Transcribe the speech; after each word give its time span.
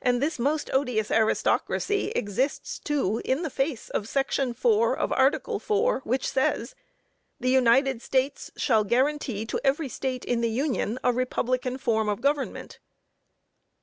And 0.00 0.22
this 0.22 0.38
most 0.38 0.70
odious 0.72 1.10
aristocracy 1.10 2.12
exists, 2.12 2.78
too, 2.78 3.20
in 3.26 3.42
the 3.42 3.50
face 3.50 3.90
of 3.90 4.08
Section 4.08 4.54
4, 4.54 4.96
of 4.96 5.12
Article 5.12 5.58
4, 5.58 6.00
which 6.04 6.26
says: 6.26 6.74
"The 7.40 7.50
United 7.50 8.00
States 8.00 8.50
shall 8.56 8.84
guarantee 8.84 9.44
to 9.44 9.60
every 9.62 9.90
State 9.90 10.24
in 10.24 10.40
the 10.40 10.48
Union 10.48 10.98
a 11.04 11.12
republican 11.12 11.76
form 11.76 12.08
of 12.08 12.22
government." 12.22 12.78